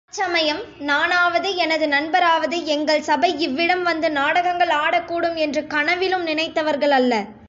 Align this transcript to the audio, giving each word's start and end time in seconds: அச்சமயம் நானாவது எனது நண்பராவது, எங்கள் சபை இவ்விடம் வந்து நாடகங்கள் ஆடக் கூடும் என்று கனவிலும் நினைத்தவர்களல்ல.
அச்சமயம் 0.07 0.61
நானாவது 0.79 1.55
எனது 1.55 1.85
நண்பராவது, 1.87 2.63
எங்கள் 2.63 3.01
சபை 3.01 3.39
இவ்விடம் 3.39 3.83
வந்து 3.83 4.11
நாடகங்கள் 4.11 4.69
ஆடக் 4.69 5.07
கூடும் 5.07 5.35
என்று 5.35 5.67
கனவிலும் 5.67 6.25
நினைத்தவர்களல்ல. 6.27 7.13